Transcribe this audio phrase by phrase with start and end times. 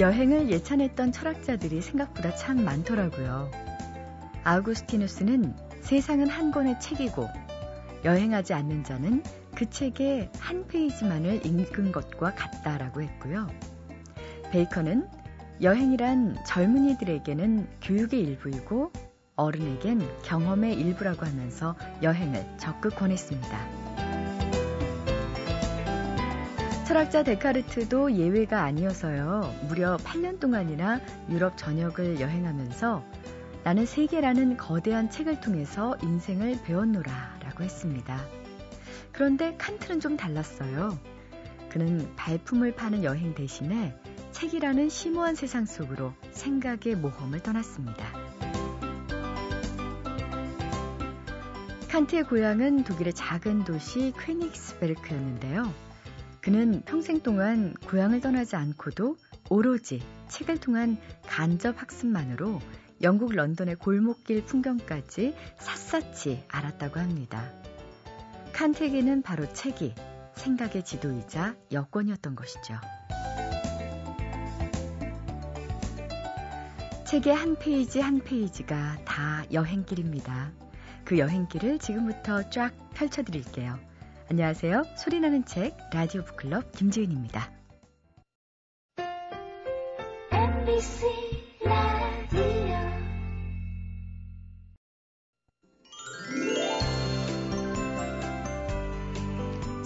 [0.00, 3.50] 여행을 예찬했던 철학자들이 생각보다 참 많더라고요.
[4.44, 7.28] 아우구스티누스는 세상은 한 권의 책이고
[8.06, 9.22] 여행하지 않는 자는
[9.54, 13.46] 그 책의 한 페이지만을 읽은 것과 같다라고 했고요.
[14.50, 15.06] 베이컨은
[15.60, 18.92] 여행이란 젊은이들에게는 교육의 일부이고
[19.36, 23.79] 어른에겐 경험의 일부라고 하면서 여행을 적극 권했습니다.
[26.90, 29.54] 철학자 데카르트도 예외가 아니어서요.
[29.68, 33.04] 무려 8년 동안이나 유럽 전역을 여행하면서
[33.62, 38.20] 나는 세계라는 거대한 책을 통해서 인생을 배웠노라 라고 했습니다.
[39.12, 40.98] 그런데 칸트는 좀 달랐어요.
[41.68, 43.96] 그는 발품을 파는 여행 대신에
[44.32, 48.04] 책이라는 심오한 세상 속으로 생각의 모험을 떠났습니다.
[51.88, 55.89] 칸트의 고향은 독일의 작은 도시 퀘닉스베르크였는데요.
[56.40, 59.16] 그는 평생 동안 고향을 떠나지 않고도
[59.50, 60.96] 오로지 책을 통한
[61.26, 62.60] 간접 학습만으로
[63.02, 67.50] 영국 런던의 골목길 풍경까지 샅샅이 알았다고 합니다.
[68.52, 69.94] 칸트에게는 바로 책이
[70.34, 72.74] 생각의 지도이자 여권이었던 것이죠.
[77.06, 80.52] 책의 한 페이지 한 페이지가 다 여행길입니다.
[81.04, 83.89] 그 여행길을 지금부터 쫙 펼쳐드릴게요.
[84.32, 84.84] 안녕하세요.
[84.96, 87.50] 소리나는 책 라디오 북클럽 김지은입니다.
[90.30, 91.04] MBC
[91.64, 92.40] 라디오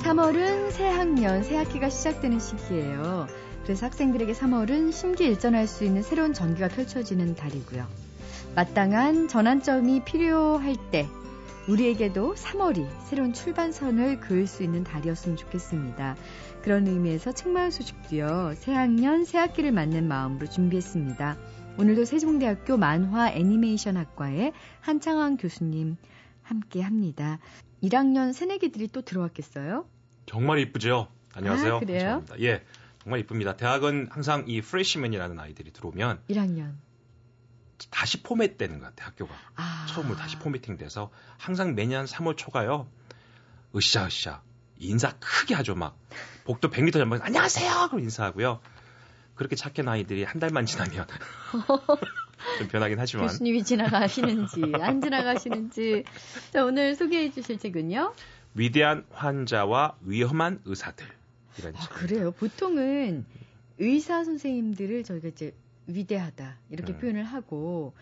[0.03, 3.27] 3월은 새 학년, 새 학기가 시작되는 시기예요.
[3.63, 7.87] 그래서 학생들에게 3월은 심기일전할 수 있는 새로운 전기가 펼쳐지는 달이고요.
[8.55, 11.09] 마땅한 전환점이 필요할 때
[11.67, 16.17] 우리에게도 3월이 새로운 출발선을 그을 수 있는 달이었으면 좋겠습니다.
[16.63, 18.55] 그런 의미에서 책마을 소식도요.
[18.57, 21.39] 새학년, 새학기를 맞는 마음으로 준비했습니다.
[21.79, 25.97] 오늘도 세종대학교 만화 애니메이션 학과의 한창환 교수님
[26.43, 27.39] 함께 합니다.
[27.83, 29.87] 1학년 새내기들이 또 들어왔겠어요?
[30.27, 31.09] 정말 이쁘죠?
[31.33, 31.77] 안녕하세요.
[31.77, 31.99] 아, 그래요?
[31.99, 32.41] 한창환입니다.
[32.41, 32.63] 예.
[33.03, 33.57] 정말 이쁩니다.
[33.57, 36.73] 대학은 항상 이 프레시맨이라는 아이들이 들어오면 1학년
[37.91, 39.35] 다시 포맷되는 것 같아요, 학교가.
[39.57, 39.87] 아.
[39.89, 42.89] 처음으로 다시 포매팅 돼서 항상 매년 3월 초가요.
[43.77, 44.43] 으쌰 으쌰.
[44.79, 45.97] 인사 크게 하죠, 막.
[46.45, 47.89] 복도 100m 전방 안녕하세요!
[47.89, 48.61] 그럼 인사하고요.
[49.35, 51.07] 그렇게 착한 아이들이 한 달만 지나면
[52.59, 56.05] 좀 변하긴 하지만 교수님이 지나가시는지 안 지나가시는지
[56.53, 58.15] 자 오늘 소개해 주실 책은요
[58.55, 61.07] 위대한 환자와 위험한 의사들
[61.59, 63.25] 이런 아, 그래요 보통은
[63.79, 65.55] 의사 선생님들을 저희가 이제
[65.87, 66.99] 위대하다 이렇게 음.
[66.99, 67.95] 표현을 하고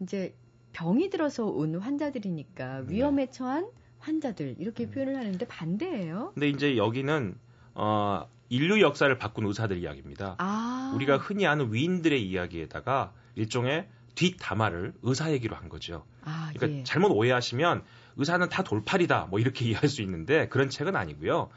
[0.00, 0.34] 이제
[0.72, 2.94] 병이 들어서 온 환자들이니까 네.
[2.94, 3.68] 위험에 처한
[3.98, 4.90] 환자들 이렇게 음.
[4.90, 6.32] 표현을 하는데 반대예요.
[6.34, 7.36] 근데 이제 여기는
[7.74, 10.36] 어 인류 역사를 바꾼 의사들 이야기입니다.
[10.38, 10.92] 아.
[10.94, 16.04] 우리가 흔히 아는 위인들의 이야기에다가 일종의 뒷담화를 의사 얘기로 한 거죠.
[16.22, 16.84] 아, 그러니까 예.
[16.84, 17.82] 잘못 오해하시면
[18.16, 21.50] 의사는 다 돌팔이다 뭐 이렇게 이해할 수 있는데 그런 책은 아니고요.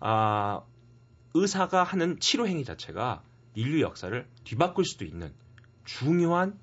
[0.00, 0.62] 아,
[1.34, 3.22] 의사가 하는 치료 행위 자체가
[3.54, 5.32] 인류 역사를 뒤바꿀 수도 있는
[5.84, 6.58] 중요한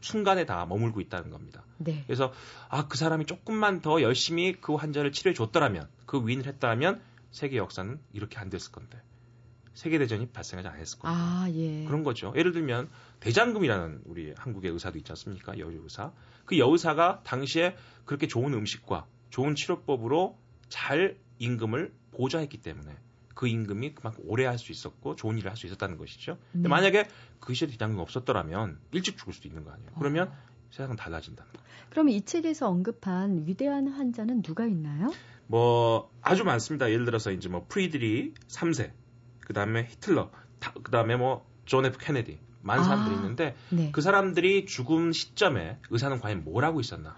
[0.00, 1.62] 순간에 다 머물고 있다는 겁니다.
[1.78, 2.02] 네.
[2.06, 2.32] 그래서
[2.68, 7.98] 아 그 사람이 조금만 더 열심히 그 환자를 치료해 줬더라면 그 위인을 했다면 세계 역사는
[8.12, 9.00] 이렇게 안 됐을 건데
[9.74, 11.84] 세계 대전이 발생하지 않았을 건데 아, 예.
[11.84, 12.32] 그런 거죠.
[12.36, 15.58] 예를 들면 대장금이라는 우리 한국의 의사도 있지 않습니까?
[15.58, 16.12] 여의 의사.
[16.44, 17.74] 그 여의사가 당시에
[18.04, 20.36] 그렇게 좋은 음식과 좋은 치료법으로
[20.68, 22.94] 잘 임금을 보좌했기 때문에
[23.34, 26.38] 그 임금이 그만큼 오래 할 수 있었고 좋은 일을 할 수 있었다는 것이죠.
[26.52, 26.68] 근데 네.
[26.68, 27.08] 만약에
[27.40, 29.90] 그 시절에 대장금 없었더라면 일찍 죽을 수도 있는 거 아니에요.
[29.98, 30.36] 그러면 어.
[30.70, 31.66] 세상은 달라진다는 거예요.
[31.90, 35.12] 그럼 이 책에서 언급한 위대한 환자는 누가 있나요?
[35.46, 36.90] 뭐 아주 많습니다.
[36.90, 38.92] 예를 들어서 이제 뭐 프리드리 3세,
[39.40, 40.30] 그 다음에 히틀러,
[40.82, 43.90] 그 다음에 뭐존 F 케네디 많은 아, 사람들이 있는데 네.
[43.92, 47.14] 그 사람들이 죽음 시점에 의사는 과연 뭘 하고 있었나?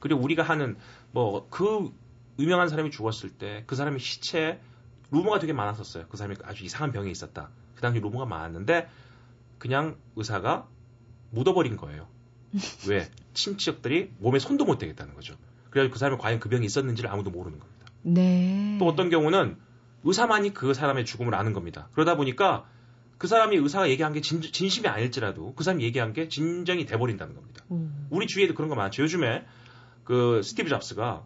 [0.00, 0.76] 그리고 우리가 하는
[1.12, 1.90] 뭐 그
[2.38, 4.60] 유명한 사람이 죽었을 때 그 사람의 시체에
[5.14, 6.06] 루머가 되게 많았었어요.
[6.08, 7.50] 그 사람이 아주 이상한 병이 있었다.
[7.74, 8.88] 그 당시 루머가 많았는데
[9.58, 10.66] 그냥 의사가
[11.30, 12.08] 묻어버린 거예요.
[12.88, 13.08] 왜?
[13.32, 15.34] 친척들이 몸에 손도 못 대겠다는 거죠.
[15.70, 17.86] 그래서 그 사람이 과연 그 병이 있었는지를 아무도 모르는 겁니다.
[18.02, 18.76] 네.
[18.78, 19.56] 또 어떤 경우는
[20.04, 21.88] 의사만이 그 사람의 죽음을 아는 겁니다.
[21.92, 22.66] 그러다 보니까
[23.18, 27.64] 그 사람이 의사가 얘기한 게 진, 심이 아닐지라도 그 사람이 얘기한 게 진정이 돼버린다는 겁니다.
[27.70, 28.06] 음.
[28.10, 29.02] 우리 주위에도 그런 거 많죠.
[29.02, 29.46] 요즘에
[30.04, 31.24] 그 스티브 잡스가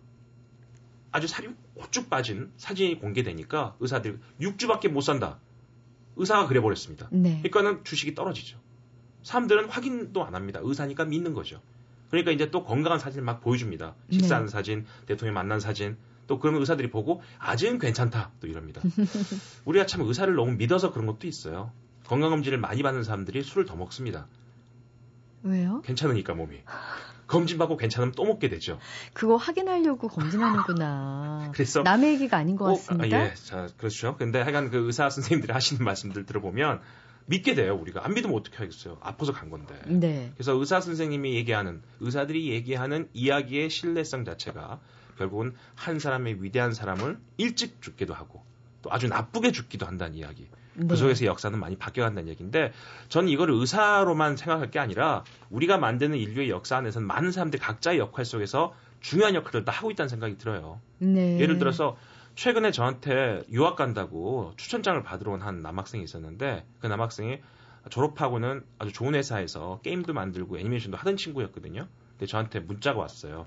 [1.19, 5.39] 아주 살이 호쭉 빠진 사진이 공개되니까 의사들 6주밖에 못 산다.
[6.17, 7.09] 의사가 그래버렸습니다.
[7.11, 7.41] 네.
[7.43, 8.59] 그러니까는 주식이 떨어지죠.
[9.25, 10.61] 사람들은 확인도 안 합니다.
[10.63, 11.61] 의사니까 믿는 거죠.
[12.11, 13.97] 그러니까 이제 또 건강한 사진을 막 보여줍니다.
[14.11, 14.51] 식사하는 네.
[14.51, 15.97] 사진, 대통령 만난 사진.
[16.29, 18.31] 또 그러면 의사들이 보고 아직은 괜찮다.
[18.41, 18.81] 또 이럽니다.
[19.65, 21.73] 우리가 참 의사를 너무 믿어서 그런 것도 있어요.
[22.07, 24.29] 건강검진을 많이 받는 사람들이 술을 더 먹습니다.
[25.43, 25.83] 왜요?
[25.83, 26.63] 괜찮으니까 몸이.
[27.29, 28.79] 검진받고 괜찮으면 또 먹게 되죠.
[29.13, 31.51] 그거 확인하려고 검진하는구나.
[31.55, 33.17] 그래서 남의 얘기가 아닌 것 어, 같습니다.
[33.17, 34.17] 아, 예, 자 그렇죠.
[34.17, 36.81] 근데 하여간 그 의사 선생님들이 하시는 말씀들 들어보면
[37.27, 37.77] 믿게 돼요.
[37.77, 38.97] 우리가 안 믿으면 어떻게 하겠어요.
[39.01, 39.79] 아파서 간 건데.
[39.87, 40.33] 네.
[40.35, 44.81] 그래서 의사 선생님이 얘기하는 의사들이 얘기하는 이야기의 신뢰성 자체가
[45.19, 48.43] 결국은 한 사람의 위대한 사람을 일찍 죽기도 하고
[48.81, 50.47] 또 아주 나쁘게 죽기도 한다는 이야기.
[50.79, 50.89] 그 네.
[50.89, 52.73] 그 속에서 역사는 많이 바뀌어간다는 얘기인데
[53.09, 58.25] 저는 이거를 의사로만 생각할 게 아니라 우리가 만드는 인류의 역사 안에서는 많은 사람들이 각자의 역할
[58.25, 60.81] 속에서 중요한 역할을 다 하고 있다는 생각이 들어요.
[60.99, 61.39] 네.
[61.41, 61.97] 예를 들어서
[62.37, 67.41] 최근에 저한테 유학 간다고 추천장을 받으러 온 한 남학생이 있었는데 그 남학생이
[67.91, 71.89] 졸업하고는 아주 좋은 회사에서 게임도 만들고 애니메이션도 하던 친구였거든요.
[72.11, 73.47] 근데 저한테 문자가 왔어요.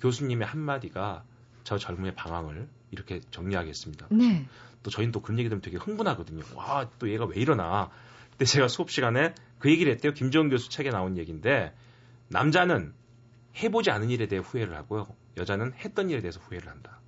[0.00, 1.24] 교수님의 한마디가
[1.64, 4.08] 저 젊은의 방황을 이렇게 정리하겠습니다.
[4.10, 4.46] 네.
[4.82, 6.42] 또 저희는 또 그런 얘기 들으면 되게 흥분하거든요.
[6.54, 7.90] 와, 또 얘가 왜 이러나.
[8.30, 10.12] 근데 제가 수업 시간에 그 얘기를 했대요.
[10.12, 11.74] 김정은 교수 책에 나온 얘기인데
[12.28, 12.92] 남자는
[13.62, 15.06] 해보지 않은 일에 대해 후회를 하고요.
[15.36, 16.98] 여자는 했던 일에 대해서 후회를 한다.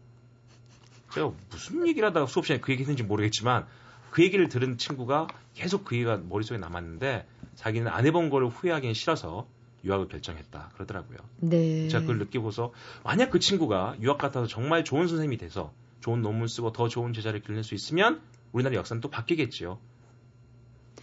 [1.13, 3.67] 제가 무슨 얘기를 하다가 수업 시간에 그 얘기 했는지 모르겠지만
[4.11, 9.49] 그 얘기를 들은 친구가 계속 그 얘기가 머릿속에 남았는데 자기는 안 해본 거를 후회하기는 싫어서
[9.85, 11.19] 유학을 결정했다 그러더라고요.
[11.39, 11.89] 네.
[11.89, 12.73] 제가 그걸 느끼고서
[13.03, 17.41] 만약 그 친구가 유학 같아서 정말 좋은 선생님이 돼서 좋은 논문 쓰고 더 좋은 제자를
[17.41, 18.21] 기를 수 있으면
[18.53, 19.79] 우리나라 역사는 또 바뀌겠지요.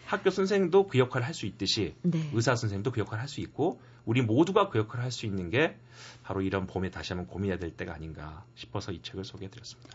[0.05, 2.29] 학교 선생도 그 역할을 할 수 있듯이 네.
[2.33, 5.77] 의사 선생님도 그 역할을 할 수 있고 우리 모두가 그 역할을 할 수 있는 게
[6.23, 9.89] 바로 이런 봄에 다시 한번 고민해야 될 때가 아닌가 싶어서 이 책을 소개해드렸습니다.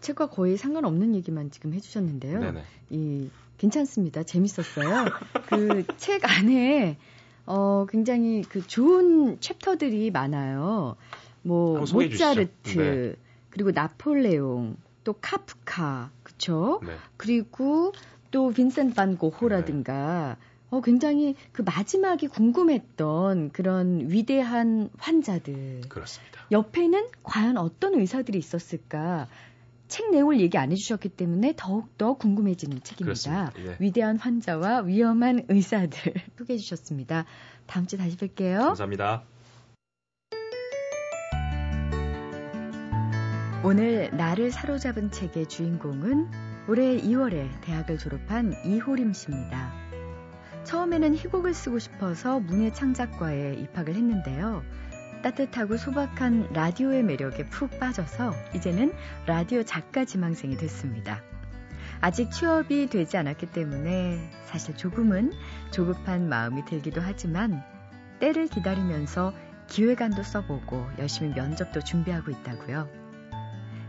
[0.00, 2.40] 책과 거의 상관없는 얘기만 지금 해주셨는데요.
[2.40, 2.64] 네네.
[2.90, 4.22] 이 괜찮습니다.
[4.24, 5.04] 재밌었어요.
[5.46, 6.98] 그 책 안에
[7.46, 10.96] 어 굉장히 그 좋은 챕터들이 많아요.
[11.42, 13.14] 뭐 모차르트 네.
[13.50, 16.80] 그리고 나폴레옹 또 카프카 그쵸?
[16.84, 16.96] 네.
[17.16, 17.92] 그리고
[18.30, 20.50] 또 빈센트 반 고호라든가 네.
[20.70, 25.82] 어, 굉장히 그 마지막이 궁금했던 그런 위대한 환자들.
[25.88, 26.40] 그렇습니다.
[26.52, 29.26] 옆에는 과연 어떤 의사들이 있었을까?
[29.90, 33.52] 책 내용을 얘기 안 해주셨기 때문에 더욱더 궁금해지는 책입니다.
[33.58, 33.76] 예.
[33.80, 37.26] 위대한 환자와 위험한 의사들 소개해 주셨습니다.
[37.66, 38.58] 다음 주에 다시 뵐게요.
[38.68, 39.24] 감사합니다.
[43.64, 46.30] 오늘 나를 사로잡은 책의 주인공은
[46.68, 49.72] 올해 2월에 대학을 졸업한 이호림 씨입니다.
[50.62, 54.62] 처음에는 희곡을 쓰고 싶어서 문예창작과에 입학을 했는데요.
[55.22, 58.92] 따뜻하고 소박한 라디오의 매력에 푹 빠져서 이제는
[59.26, 61.22] 라디오 작가 지망생이 됐습니다.
[62.00, 65.32] 아직 취업이 되지 않았기 때문에 사실 조금은
[65.70, 67.62] 조급한 마음이 들기도 하지만
[68.20, 69.34] 때를 기다리면서
[69.66, 72.88] 기획안도 써보고 열심히 면접도 준비하고 있다고요.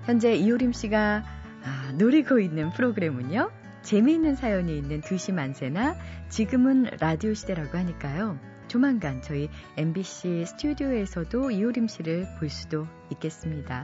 [0.06, 1.24] 현재 이효림 씨가
[1.63, 3.51] 아, 노리고 있는 프로그램은요.
[3.83, 5.95] 재미있는 사연이 있는 2시 만세나
[6.30, 8.50] 지금은 라디오 시대라고 하니까요.
[8.71, 13.83] 조만간 저희 MBC 스튜디오에서도 이효림 씨를 볼 수도 있겠습니다.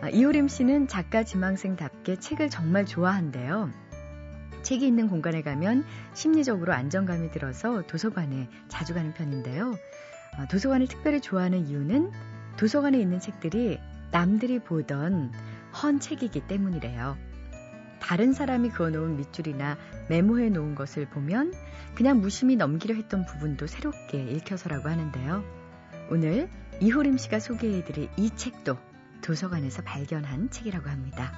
[0.00, 3.70] 아, 이효림 씨는 작가 지망생답게 책을 정말 좋아한대요.
[4.62, 9.74] 책이 있는 공간에 가면 심리적으로 안정감이 들어서 도서관에 자주 가는 편인데요.
[10.38, 12.10] 아, 도서관을 특별히 좋아하는 이유는
[12.56, 13.78] 도서관에 있는 책들이
[14.12, 15.30] 남들이 보던
[15.74, 17.18] 헌 책이기 때문이래요.
[18.00, 19.78] 다른 사람이 그어놓은 밑줄이나
[20.08, 21.52] 메모해 놓은 것을 보면
[21.94, 25.44] 그냥 무심히 넘기려 했던 부분도 새롭게 읽혀서라고 하는데요.
[26.10, 28.76] 오늘 이호림 씨가 소개해드릴 이 책도
[29.22, 31.32] 도서관에서 발견한 책이라고 합니다.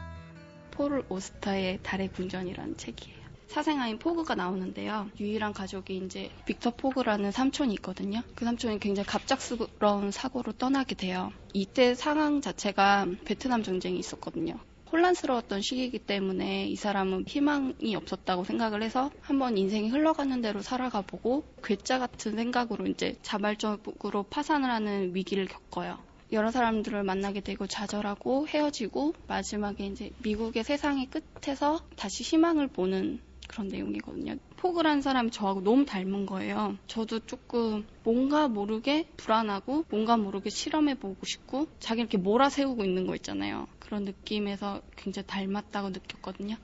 [0.71, 3.23] 폴 오스터의 달의 궁전이라는 책이에요.
[3.49, 5.11] 사생아인 포그가 나오는데요.
[5.21, 8.23] 유일한 가족이 이제 빅터 포그라는 삼촌이 있거든요.
[8.35, 11.31] 그 삼촌이 굉장히 갑작스러운 사고로 떠나게 돼요.
[11.53, 14.59] 이때 상황 자체가 베트남 전쟁이 있었거든요.
[14.93, 21.45] 혼란스러웠던 시기이기 때문에 이 사람은 희망이 없었다고 생각을 해서 한번 인생이 흘러가는 대로 살아가 보고
[21.65, 25.99] 괴짜 같은 생각으로 이제 자발적으로 파산을 하는 위기를 겪어요.
[26.33, 33.69] 여러 사람들을 만나게 되고 좌절하고 헤어지고 마지막에 이제 미국의 세상의 끝에서 다시 희망을 보는 그런
[33.69, 34.37] 내용이거든요.
[34.63, 36.77] 포그란 사람이 저하고 너무 닮은 거예요.
[36.87, 43.67] 저도 조금 뭔가 모르게 불안하고 뭔가 모르게 실험해보고 싶고 자기 이렇게 몰아세우고 있는 거 있잖아요.
[43.81, 46.55] 그런 느낌에서 굉장히 닮았다고 느꼈거든요.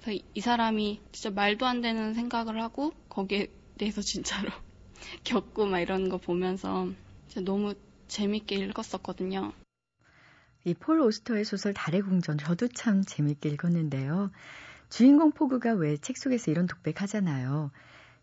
[0.00, 3.46] 그래서 이, 이 사람이 진짜 말도 안 되는 생각을 하고 거기에
[3.78, 4.50] 대해서 진짜로
[5.22, 6.88] 겪고 막 이런 거 보면서
[7.44, 7.74] 너무
[8.08, 9.52] 재밌게 읽었었거든요.
[10.66, 14.32] 이 폴 오스터의 소설 달의 궁전 저도 참 재밌게 읽었는데요.
[14.88, 17.70] 주인공 포그가 왜 책 속에서 이런 독백하잖아요.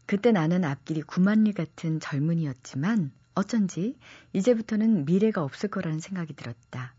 [0.05, 3.97] 그때 나는 앞길이 구만리 같은 젊은이였지만 어쩐지
[4.33, 6.93] 이제부터는 미래가 없을 거라는 생각이 들었다.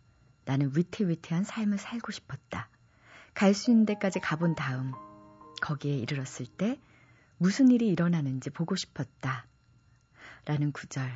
[0.44, 2.68] 나는 위태위태한 삶을 살고 싶었다.
[3.34, 4.92] 갈 수 있는 데까지 가본 다음
[5.62, 6.78] 거기에 이르렀을 때
[7.38, 9.46] 무슨 일이 일어나는지 보고 싶었다.
[10.44, 11.10] 라는 구절.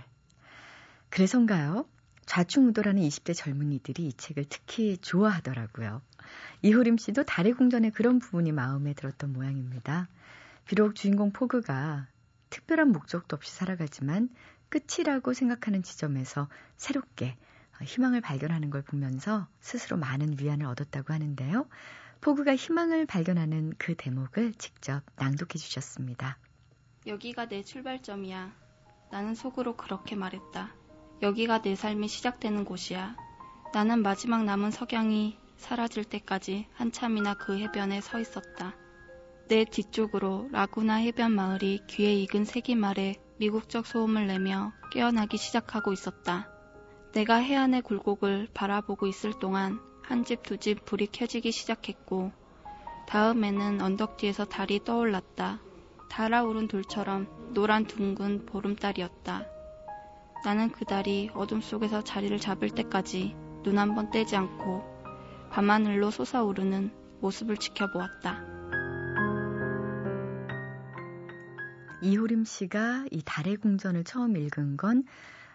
[1.10, 1.86] 그래서인가요?
[2.26, 6.02] 좌충우돌하는 20대 젊은이들이 이 책을 특히 좋아하더라고요.
[6.62, 10.08] 이호림 씨도 달의 궁전의 그런 부분이 마음에 들었던 모양입니다.
[10.66, 12.08] 비록 주인공 포그가
[12.50, 14.28] 특별한 목적도 없이 살아가지만
[14.68, 17.36] 끝이라고 생각하는 지점에서 새롭게
[17.82, 21.68] 희망을 발견하는 걸 보면서 스스로 많은 위안을 얻었다고 하는데요.
[22.20, 26.38] 포그가 희망을 발견하는 그 대목을 직접 낭독해 주셨습니다.
[27.06, 28.52] 여기가 내 출발점이야.
[29.12, 30.74] 나는 속으로 그렇게 말했다.
[31.22, 33.16] 여기가 내 삶이 시작되는 곳이야.
[33.72, 38.74] 나는 마지막 남은 석양이 사라질 때까지 한참이나 그 해변에 서 있었다.
[39.48, 46.48] 내 뒤쪽으로 라구나 해변 마을이 귀에 익은 새기말에 미국적 소음을 내며 깨어나기 시작하고 있었다.
[47.12, 52.30] 내가 해안의 굴곡을 바라보고 있을 동안 한 집 두집 불이 켜지기 시작했고
[53.08, 55.60] 다음에는 언덕 뒤에서 달이 떠올랐다.
[56.08, 59.55] 달아오른 돌처럼 노란 둥근 보름달이었다.
[60.46, 63.34] 나는 그 달이 어둠 속에서 자리를 잡을 때까지
[63.64, 64.84] 눈 한 번 떼지 않고
[65.50, 68.44] 밤하늘로 솟아오르는 모습을 지켜보았다.
[72.00, 75.02] 이호림 씨가 이 달의 궁전을 처음 읽은 건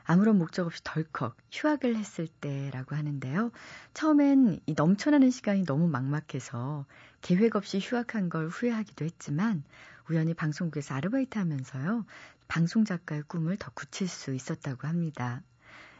[0.03, 3.51] 아무런 목적 없이 덜컥 휴학을 했을 때라고 하는데요.
[3.93, 6.85] 처음엔 이 넘쳐나는 시간이 너무 막막해서
[7.21, 9.63] 계획 없이 휴학한 걸 후회하기도 했지만
[10.09, 12.03] 우연히 방송국에서 아르바이트 하면서요.
[12.51, 15.41] 방송 작가의 꿈을 더 굳힐 수 있었다고 합니다.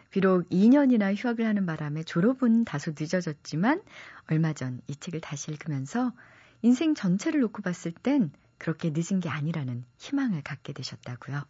[0.09, 3.81] 비록 2년이나 휴학을 하는 바람에 졸업은 다소 늦어졌지만
[4.29, 6.11] 얼마 전 이 책을 다시 읽으면서
[6.61, 11.41] 인생 전체를 놓고 봤을 땐 그렇게 늦은 게 아니라는 희망을 갖게 되셨다고요.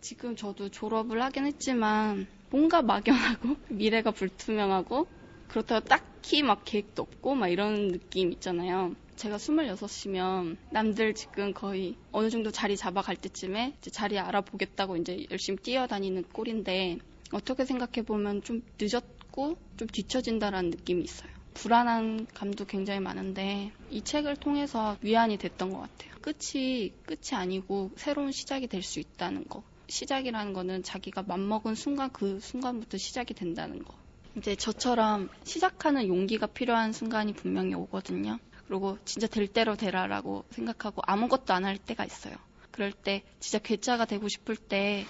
[0.00, 5.08] 지금 저도 졸업을 하긴 했지만 뭔가 막연하고 미래가 불투명하고
[5.48, 8.94] 그렇다고 딱히 막 계획도 없고 막 이런 느낌 있잖아요.
[9.16, 15.58] 제가 26이면 남들 지금 거의 어느 정도 자리 잡아갈 때쯤에 이제 자리 알아보겠다고 이제 열심히
[15.58, 16.98] 뛰어다니는 꼴인데
[17.32, 21.30] 어떻게 생각해 보면 좀 늦었고 좀 뒤처진다라는 느낌이 있어요.
[21.54, 26.12] 불안한 감도 굉장히 많은데 이 책을 통해서 위안이 됐던 것 같아요.
[26.22, 29.62] 끝이 끝이 아니고 새로운 시작이 될 수 있다는 거.
[29.88, 33.94] 시작이라는 거는 자기가 맘먹은 순간 그 순간부터 시작이 된다는 거.
[34.36, 38.38] 이제 저처럼 시작하는 용기가 필요한 순간이 분명히 오거든요.
[38.68, 42.34] 그리고 진짜 될 대로 되라라고 생각하고 아무것도 안 할 때가 있어요.
[42.70, 45.04] 그럴 때 진짜 괴짜가 되고 싶을 때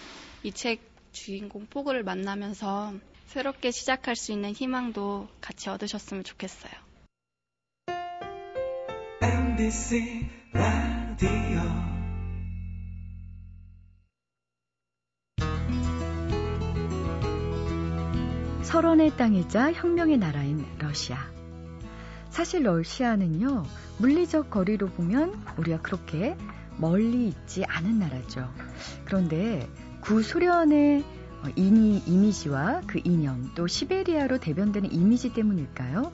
[0.45, 0.81] 이 책
[1.13, 2.95] 주인공 포그를 만나면서
[3.27, 6.73] 새롭게 시작할 수 있는 희망도 같이 얻으셨으면 좋겠어요.
[9.23, 11.61] MBC 라디오
[18.63, 21.31] 설원의 땅이자 혁명의 나라인 러시아.
[22.33, 23.63] 사실 러시아는요,
[23.99, 26.35] 물리적 거리로 보면 우리가 그렇게
[26.79, 28.51] 멀리 있지 않은 나라죠.
[29.05, 29.69] 그런데
[30.01, 31.05] 구소련의
[31.57, 36.11] 이니, 이미지와 그 이념, 또 시베리아로 대변되는 이미지 때문일까요?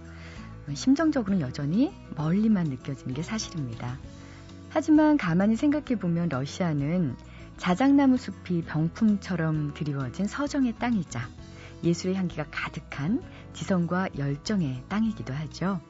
[0.74, 3.96] 심정적으로는 여전히 멀리만 느껴지는 게 사실입니다.
[4.70, 7.14] 하지만 가만히 생각해 보면 러시아는
[7.58, 11.28] 자작나무 숲이 병풍처럼 드리워진 서정의 땅이자
[11.84, 13.22] 예술의 향기가 가득한
[13.52, 15.80] 지성과 열정의 땅이기도 하죠.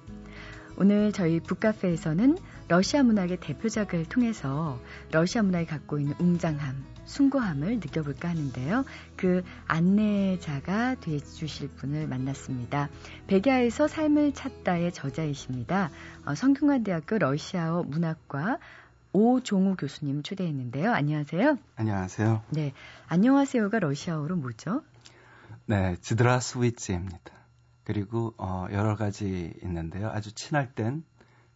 [0.81, 4.79] 오늘 저희 북카페에서는 러시아 문학의 대표작을 통해서
[5.11, 8.85] 러시아 문학이 갖고 있는 웅장함, 숭고함을 느껴볼까 하는데요.
[9.17, 12.91] 그 안내자가 되주실 분을 만났습니다.
[13.27, 15.91] 백야에서 삶을 찾다의 저자이십니다.
[16.25, 18.59] 어, 성균관대학교 러시아어 문학과
[19.13, 20.93] 오종우 교수님 초대했는데요.
[20.93, 21.59] 안녕하세요.
[21.75, 22.43] 안녕하세요.
[22.51, 22.73] 네.
[23.09, 24.83] 안녕하세요가 러시아어로 뭐죠?
[25.67, 27.38] 네, 지드라스위츠입니다.
[27.89, 30.11] 그리고 어, 여러 가지 있는데요.
[30.11, 31.05] 아주 친할 땐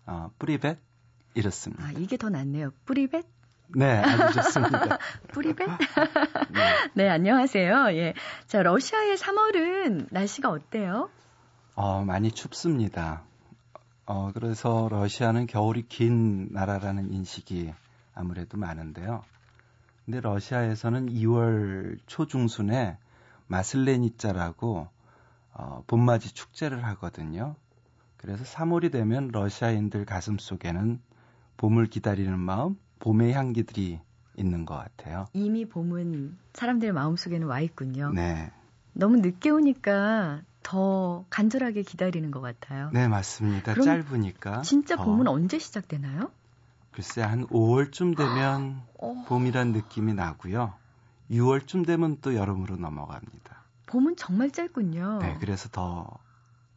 [0.07, 0.79] 어, 뿌리벳
[1.35, 1.85] 이렇습니다.
[1.85, 2.71] 아, 이게 더 낫네요.
[2.87, 3.27] 뿌리벳?
[3.77, 4.97] 네, 아주 좋습니다.
[5.29, 5.69] 뿌리벳?
[5.69, 5.77] 네.
[7.05, 7.89] 네, 안녕하세요.
[7.97, 8.15] 예.
[8.47, 11.11] 자, 러시아의 3월은 날씨가 어때요?
[11.75, 13.25] 어, 많이 춥습니다.
[14.07, 17.75] 어, 그래서 러시아는 겨울이 긴 나라라는 인식이
[18.15, 19.23] 아무래도 많은데요.
[20.07, 22.97] 근데 러시아에서는 2월 초중순에
[23.49, 24.89] 마슬레니자라고
[25.55, 27.57] 어, 봄맞이 축제를 하거든요.
[28.17, 31.01] 그래서 3월이 되면 러시아인들 가슴 속에는
[31.57, 34.01] 봄을 기다리는 마음, 봄의 향기들이
[34.37, 35.27] 있는 것 같아요.
[35.33, 38.13] 이미 봄은 사람들의 마음 속에는 와 있군요.
[38.13, 38.51] 네.
[38.93, 42.91] 너무 늦게 오니까 더 간절하게 기다리는 것 같아요.
[42.93, 43.75] 네, 맞습니다.
[43.75, 44.63] 짧으니까.
[44.63, 46.31] 진짜 봄은 언제 시작되나요?
[46.93, 49.25] 글쎄, 한 5월쯤 되면 어...
[49.27, 50.75] 봄이란 느낌이 나고요.
[51.31, 53.62] 6월쯤 되면 또 여름으로 넘어갑니다.
[53.93, 55.19] 봄은 정말 짧군요.
[55.21, 56.09] 네, 그래서 더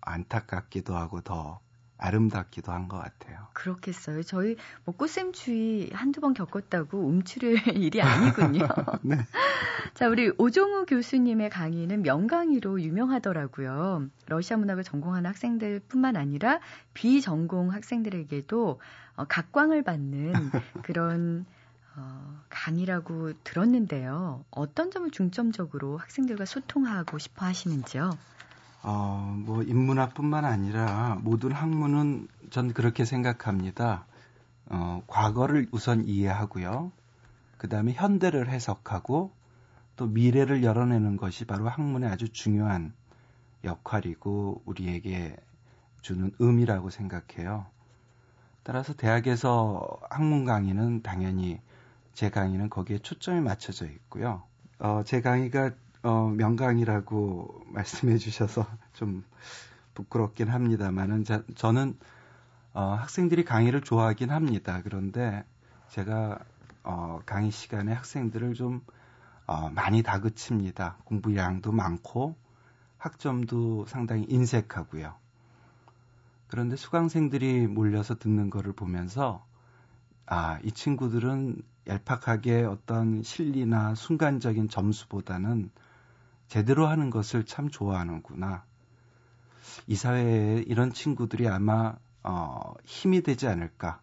[0.02, 1.60] 안타깝기도 하고 더
[1.98, 3.48] 아름답기도 한 것 같아요.
[3.54, 4.22] 그렇겠어요.
[4.24, 8.68] 저희 뭐 꽃샘추위 한두 번 겪었다고 움츠릴 일이 아니군요.
[9.02, 9.16] 네.
[9.96, 14.10] 자, 우리 오종우 교수님의 강의는 명강의로 유명하더라고요.
[14.28, 16.60] 러시아 문학을 전공하는 학생들 뿐만 아니라
[16.94, 18.82] 비전공 학생들에게도
[19.16, 20.34] 어, 각광을 받는
[20.84, 21.46] 그런
[21.98, 24.44] 어, 강의라고 들었는데요.
[24.52, 28.18] 어떤 점을 중점적으로 학생들과 소통하고 싶어 하시는지요?
[28.84, 34.06] 어, 뭐 인문학뿐만 아니라 모든 학문은 전 그렇게 생각합니다.
[34.68, 36.92] 어, 과거를 우선 이해하고요.
[37.58, 39.32] 그 다음에 현대를 해석하고
[39.96, 42.94] 또 미래를 열어내는 것이 바로 학문의 아주 중요한
[43.64, 45.38] 역할이고 우리에게
[46.02, 47.66] 주는 의미라고 생각해요.
[48.64, 51.60] 따라서 대학에서 학문 강의는 당연히
[52.16, 54.42] 제 강의는 거기에 초점이 맞춰져 있고요.
[54.80, 59.24] 어, 제 강의가 어, 명강이라고 말씀해 주셔서 좀
[59.94, 61.98] 부끄럽긴 합니다만은 저는
[62.74, 64.80] 어, 학생들이 강의를 좋아하긴 합니다.
[64.84, 65.44] 그런데
[65.90, 66.40] 제가
[66.84, 68.82] 어, 강의 시간에 학생들을 좀
[69.46, 70.98] 어, 많이 다그칩니다.
[71.04, 72.36] 공부량도 많고
[72.98, 75.14] 학점도 상당히 인색하고요.
[76.48, 79.46] 그런데 수강생들이 몰려서 듣는 거를 보면서
[80.28, 85.70] 아, 이 친구들은 얄팍하게 어떤 실리나 순간적인 점수보다는
[86.48, 88.64] 제대로 하는 것을 참 좋아하는구나.
[89.88, 94.02] 이 사회에 이런 친구들이 아마 어, 힘이 되지 않을까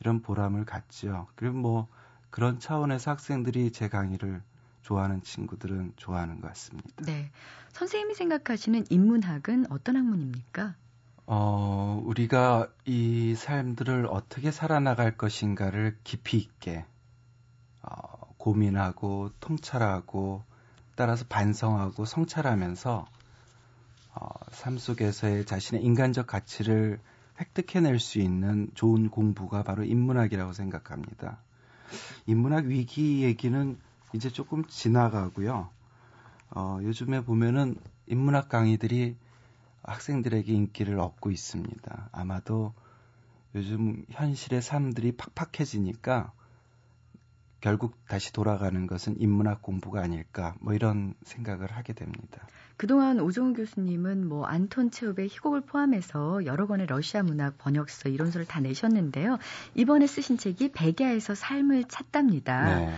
[0.00, 1.28] 이런 보람을 갖지요.
[1.34, 1.88] 그리고 뭐
[2.30, 4.42] 그런 차원에서 학생들이 제 강의를
[4.82, 6.88] 좋아하는 친구들은 좋아하는 것 같습니다.
[7.06, 7.30] 네.
[7.72, 10.74] 선생님이 생각하시는 인문학은 어떤 학문입니까?
[11.26, 16.84] 어, 우리가 이 삶들을 어떻게 살아나갈 것인가를 깊이 있게
[17.84, 20.42] 어, 고민하고 통찰하고
[20.96, 23.06] 따라서 반성하고 성찰하면서
[24.14, 27.00] 어, 삶 속에서의 자신의 인간적 가치를
[27.40, 31.38] 획득해낼 수 있는 좋은 공부가 바로 인문학이라고 생각합니다.
[32.26, 33.78] 인문학 위기 얘기는
[34.12, 35.68] 이제 조금 지나가고요.
[36.50, 39.16] 어, 요즘에 보면은 인문학 강의들이
[39.82, 42.08] 학생들에게 인기를 얻고 있습니다.
[42.12, 42.72] 아마도
[43.54, 46.32] 요즘 현실의 삶들이 팍팍해지니까
[47.64, 52.46] 결국 다시 돌아가는 것은 인문학 공부가 아닐까 뭐 이런 생각을 하게 됩니다.
[52.76, 58.60] 그동안 오종훈 교수님은 뭐 안톤 체홉의 희곡을 포함해서 여러 권의 러시아 문학 번역서 이론서를 다
[58.60, 59.38] 내셨는데요.
[59.74, 62.80] 이번에 쓰신 책이 백야에서 삶을 찾답니다.
[62.80, 62.94] 네.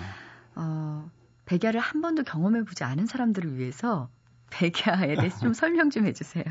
[0.56, 1.08] 어,
[1.44, 4.08] 백야를 한 번도 경험해 보지 않은 사람들을 위해서
[4.50, 6.44] 백야에 대해서 좀 설명 좀 해주세요.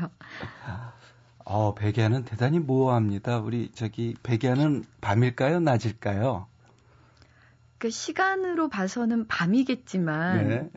[1.44, 3.40] 어, 백야는 대단히 모호합니다.
[3.40, 6.46] 우리 저기 백야는 밤일까요, 낮일까요?
[7.78, 10.70] 그 시간으로 봐서는 밤이겠지만 네.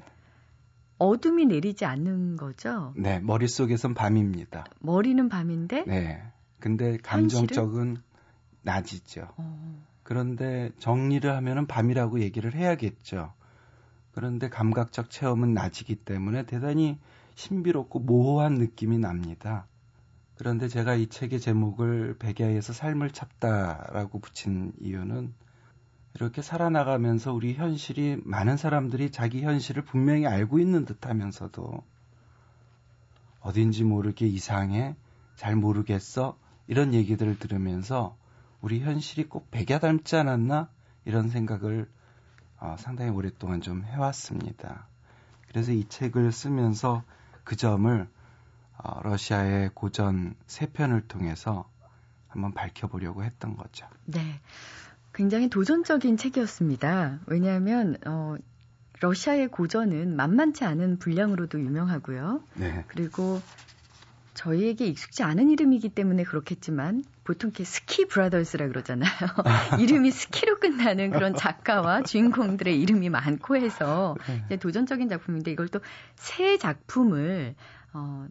[0.97, 2.93] 어둠이 내리지 않는 거죠.
[2.97, 4.65] 네, 머릿속에선 밤입니다.
[4.79, 6.21] 머리는 밤인데 네.
[6.59, 8.03] 근데 감정적은 현실은?
[8.63, 9.29] 낮이죠.
[9.38, 9.85] 어.
[10.03, 13.33] 그런데 정리를 하면은 밤이라고 얘기를 해야겠죠.
[14.12, 16.99] 그런데 감각적 체험은 낮이기 때문에 대단히
[17.35, 19.67] 신비롭고 모호한 느낌이 납니다.
[20.35, 25.33] 그런데 제가 이 책의 제목을 백야에서 삶을 찾다라고 붙인 이유는
[26.19, 31.82] 이렇게 살아나가면서 우리 현실이 많은 사람들이 자기 현실을 분명히 알고 있는 듯 하면서도
[33.39, 34.97] 어딘지 모르게 이상해,
[35.38, 38.17] 잘 모르겠어, 이런 얘기들을 들으면서
[38.60, 40.67] 우리 현실이 꼭 백야 닮지 않았나?
[41.05, 41.89] 이런 생각을
[42.60, 44.88] 어, 상당히 오랫동안 좀 해왔습니다.
[45.47, 47.03] 그래서 이 책을 쓰면서
[47.45, 48.10] 그 점을
[48.77, 51.69] 어, 러시아의 고전 세 편을 통해서
[52.27, 53.88] 한번 밝혀보려고 했던 거죠.
[54.03, 54.41] 네.
[55.19, 57.19] 굉장히 도전적인 책이었습니다.
[57.25, 58.38] 왜냐하면 어,
[59.01, 62.41] 러시아의 고전은 만만치 않은 분량으로도 유명하고요.
[62.53, 62.86] 네.
[62.88, 63.41] 그리고
[64.34, 69.10] 저희에게 익숙지 않은 이름이기 때문에 그렇겠지만 보통 이렇게 스키 브라더스라 그러잖아요.
[69.82, 74.15] 이름이 스키로 끝나는 그런 작가와 주인공들의 이름이 많고 해서
[74.47, 74.55] 네.
[74.55, 75.82] 도전적인 작품인데 이걸 또
[76.15, 77.55] 새 작품을
[77.91, 78.25] 어,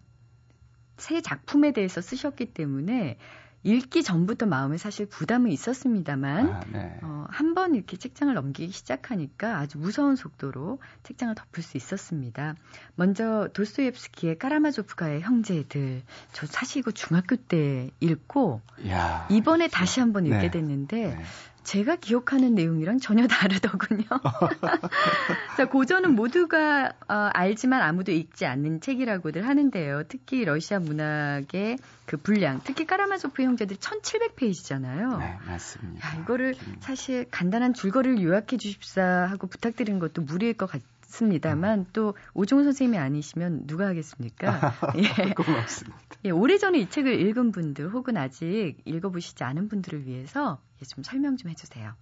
[0.96, 3.18] 새 작품에 대해서 쓰셨기 때문에
[3.64, 6.98] 읽기 전부터 마음에 사실 부담은 있었습니다만 아, 네.
[7.02, 12.54] 어, 한 번 이렇게 책장을 넘기기 시작하니까 아주 무서운 속도로 책장을 덮을 수 있었습니다.
[12.94, 19.76] 먼저 도스토옙스키의 까라마조프가의 형제들 저 사실 이거 중학교 때 읽고 야, 이번에 그렇죠.
[19.76, 20.50] 다시 한번 읽게 네.
[20.50, 21.22] 됐는데 네.
[21.64, 24.04] 제가 기억하는 내용이랑 전혀 다르더군요.
[25.56, 30.04] 자, 고전은 모두가 어, 알지만 아무도 읽지 않는 책이라고들 하는데요.
[30.08, 35.18] 특히 러시아 문학의 그 분량, 특히 까라마조프 형제들이 1700페이지잖아요.
[35.18, 36.08] 네, 맞습니다.
[36.08, 41.86] 야, 이거를 사실 간단한 줄거리를 요약해 주십사 하고 부탁드리는 것도 무리일 것 같 습니다만 음.
[41.92, 44.74] 또 오종훈 선생님이 아니시면 누가 하겠습니까?
[44.96, 45.32] 예.
[45.32, 45.98] 고맙습니다.
[46.24, 51.36] 예, 오래전에 이 책을 읽은 분들 혹은 아직 읽어보시지 않은 분들을 위해서 예, 좀 설명
[51.36, 51.94] 좀 해주세요.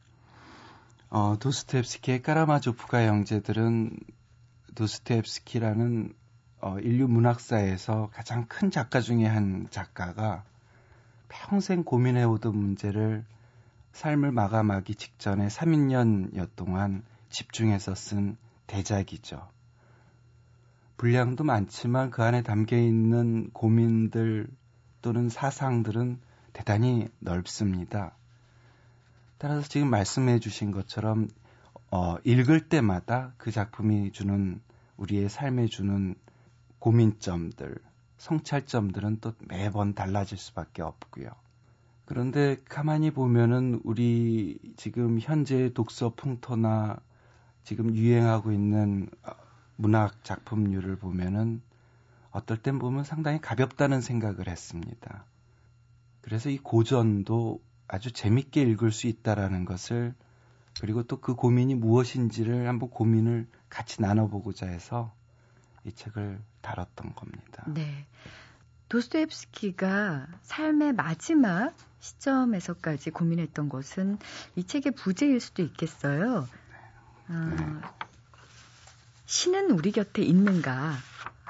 [1.09, 3.97] 어, 도스토옙스키의 까라마조프가 형제들은
[4.75, 6.13] 도스토옙스키라는
[6.61, 10.43] 어, 인류 문학사에서 가장 큰 작가 중에 한 작가가
[11.29, 13.25] 평생 고민해오던 문제를
[13.93, 19.49] 삶을 마감하기 직전에 3년 여 동안 집중해서 쓴 대작이죠.
[20.97, 24.49] 분량도 많지만 그 안에 담겨 있는 고민들
[25.03, 26.21] 또는 사상들은
[26.53, 28.17] 대단히 넓습니다.
[29.39, 31.29] 따라서 지금 말씀해 주신 것처럼
[31.91, 34.61] 어, 읽을 때마다 그 작품이 주는
[34.97, 36.15] 우리의 삶에 주는
[36.79, 37.77] 고민점들,
[38.19, 41.29] 성찰점들은 또 매번 달라질 수밖에 없고요.
[42.07, 46.99] 그런데 가만히 보면은 우리 지금 현재 독서 풍토나
[47.67, 49.33] 지금 유행하고 있는 어,
[49.75, 51.61] 문학 작품류를 보면은
[52.31, 55.25] 어떨 땐 보면 상당히 가볍다는 생각을 했습니다.
[56.21, 60.15] 그래서 이 고전도 아주 재밌게 읽을 수 있다라는 것을
[60.81, 65.13] 그리고 또 그 고민이 무엇인지를 한번 고민을 같이 나눠보고자 해서
[65.85, 67.65] 이 책을 다뤘던 겁니다.
[67.67, 68.07] 네.
[68.89, 74.19] 도스토옙스키가 삶의 마지막 시점에서까지 고민했던 것은
[74.55, 76.47] 이 책의 부재일 수도 있겠어요.
[77.29, 77.67] 어, 네.
[79.27, 80.95] 신은 우리 곁에 있는가?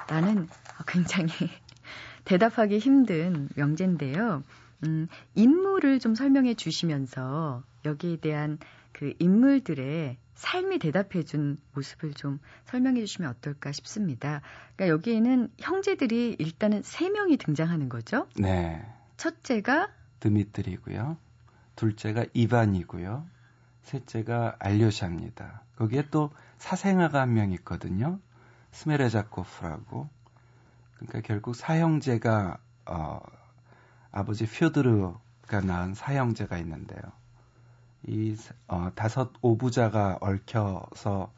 [0.07, 0.47] 라는
[0.87, 1.29] 굉장히
[2.25, 4.43] 대답하기 힘든 명제인데요.
[4.83, 8.57] 음, 인물을 좀 설명해 주시면서 여기에 대한
[8.91, 14.41] 그 인물들의 삶이 대답해 준 모습을 좀 설명해 주시면 어떨까 싶습니다.
[14.75, 18.27] 그러니까 여기에는 형제들이 일단은 세 명이 등장하는 거죠.
[18.35, 18.85] 네.
[19.17, 21.17] 첫째가 드미트리고요.
[21.75, 23.25] 둘째가 이반이고요.
[23.87, 25.61] 셋째가 알료샤입니다.
[25.77, 28.19] 거기에 또 사생아가 한 명 있거든요.
[28.71, 30.09] 스메레자코프라고.
[30.95, 33.19] 그러니까 결국 사형제가 어,
[34.11, 37.01] 아버지 퓨드르가 낳은 사형제가 있는데요.
[38.07, 38.35] 이
[38.67, 41.31] 어, 다섯 오부자가 얽혀서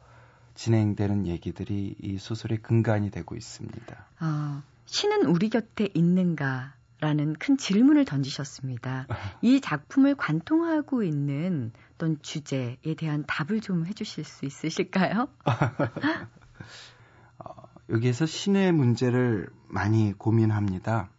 [0.54, 4.06] 진행되는 얘기들이 이 소설의 근간이 되고 있습니다.
[4.20, 6.74] 어, 신은 우리 곁에 있는가?
[7.00, 9.06] 라는 큰 질문을 던지셨습니다.
[9.42, 15.28] 이 작품을 관통하고 있는 어떤 주제에 대한 답을 좀 해주실 수 있으실까요?
[17.38, 17.52] 어,
[17.88, 21.10] 여기에서 신의 문제를 많이 고민합니다.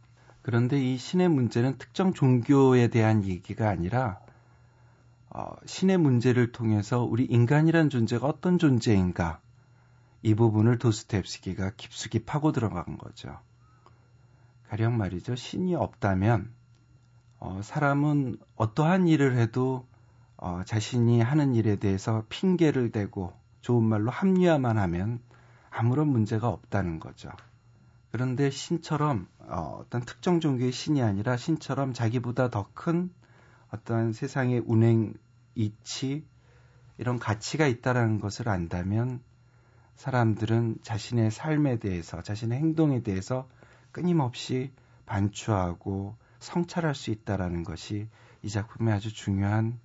[0.44, 4.20] 그런데 이 신의 문제는 특정 종교에 대한 얘기가 아니라
[5.30, 9.40] 어, 신의 문제를 통해서 우리 인간이란 존재가 어떤 존재인가
[10.24, 13.40] 이 부분을 도스텝스키가 깊숙이 파고 들어간 거죠.
[14.72, 15.36] 가령 말이죠.
[15.36, 16.50] 신이 없다면
[17.40, 19.86] 어, 사람은 어떠한 일을 해도
[20.38, 25.20] 어, 자신이 하는 일에 대해서 핑계를 대고 좋은 말로 합리화만 하면
[25.70, 27.30] 아무런 문제가 없다는 거죠.
[28.14, 33.12] 그런데 신처럼 어, 어떤 특정 종교의 신이 아니라 신처럼 자기보다 더 큰
[33.72, 35.14] 어떤 세상의 운행
[35.54, 36.26] 이치
[36.98, 39.20] 이런 가치가 있다라는 것을 안다면
[39.96, 43.50] 사람들은 자신의 삶에 대해서 자신의 행동에 대해서
[43.92, 44.72] 끊임없이
[45.06, 48.08] 반추하고 성찰할 수 있다라는 것이
[48.44, 49.80] 이 작품의 아주 중요한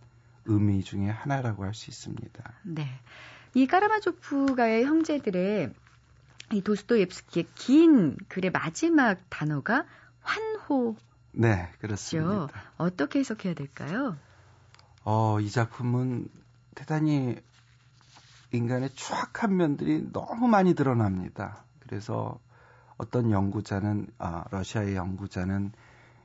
[0.44, 2.52] 의미 중의 하나라고 할 수 있습니다.
[2.64, 2.86] 네.
[3.54, 5.72] 이 까라마조프가의 형제들의
[6.52, 9.84] 이 도스토옙스키의 긴 글의 마지막 단어가
[10.20, 10.96] 환호.
[11.32, 12.48] 네, 그렇습니다.
[12.76, 14.16] 어떻게 해석해야 될까요?
[15.04, 16.28] 어, 이 작품은
[16.74, 17.36] 대단히
[18.52, 21.64] 인간의 추악한 면들이 너무 많이 드러납니다.
[21.80, 22.38] 그래서
[22.98, 25.72] 어떤 연구자는 아, 러시아의 연구자는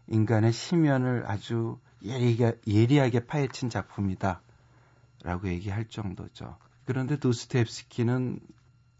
[0.07, 4.41] 인간의 심연을 아주 예리하게, 예리하게 파헤친 작품이다.
[5.23, 6.57] 라고 얘기할 정도죠.
[6.85, 8.39] 그런데 도스토옙스키는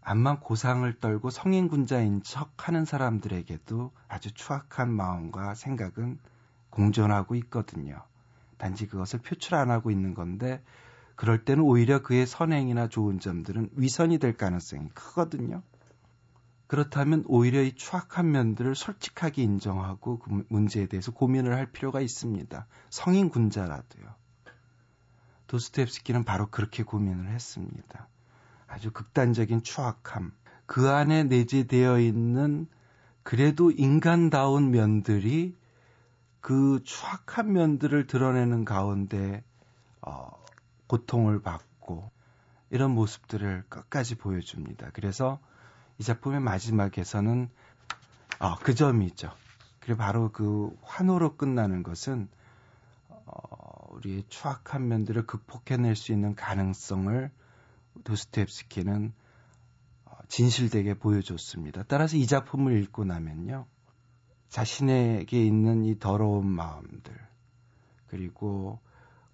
[0.02, 6.18] 암만 고상을 떨고 성인군자인 척 하는 사람들에게도 아주 추악한 마음과 생각은
[6.70, 8.02] 공존하고 있거든요.
[8.56, 10.62] 단지 그것을 표출 안 하고 있는 건데,
[11.16, 15.62] 그럴 때는 오히려 그의 선행이나 좋은 점들은 위선이 될 가능성이 크거든요.
[16.72, 22.66] 그렇다면 오히려 이 추악한 면들을 솔직하게 인정하고 그 문제에 대해서 고민을 할 필요가 있습니다.
[22.88, 24.14] 성인 군자라도요.
[25.48, 28.08] 도스토옙스키는 바로 그렇게 고민을 했습니다.
[28.66, 30.32] 아주 극단적인 추악함,
[30.64, 32.66] 그 안에 내재되어 있는
[33.22, 35.54] 그래도 인간다운 면들이
[36.40, 39.44] 그 추악한 면들을 드러내는 가운데
[40.00, 40.42] 어,
[40.86, 42.10] 고통을 받고
[42.70, 44.88] 이런 모습들을 끝까지 보여줍니다.
[44.94, 45.38] 그래서
[46.02, 47.48] 이 작품의 마지막에서는
[48.40, 49.30] 어, 그 점이 있죠.
[49.78, 52.28] 그리고 바로 그 환호로 끝나는 것은
[53.08, 57.30] 어, 우리의 추악한 면들을 극복해낼 수 있는 가능성을
[58.02, 59.12] 도스토옙스키는
[60.06, 61.84] 어, 진실되게 보여줬습니다.
[61.86, 63.66] 따라서 이 작품을 읽고 나면요.
[64.48, 67.14] 자신에게 있는 이 더러운 마음들,
[68.08, 68.80] 그리고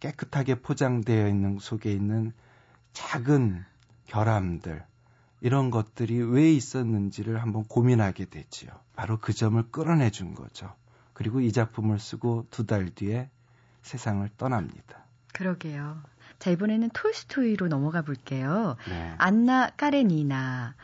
[0.01, 2.35] 깨끗하게 포장되어 있는 속에 있는
[2.93, 3.65] 작은
[4.05, 4.85] 결함들,
[5.41, 8.71] 이런 것들이 왜 있었는지를 한번 고민하게 되지요.
[8.97, 10.73] 바로 그 점을 끌어내 준 거죠.
[11.13, 13.31] 그리고 이 작품을 쓰고 두 달 뒤에
[13.83, 15.05] 세상을 떠납니다.
[15.33, 16.03] 그러게요.
[16.39, 18.77] 자, 이번에는 톨스토이로 넘어가 볼게요.
[18.89, 19.15] 네.
[19.19, 20.75] 안나 까레니나.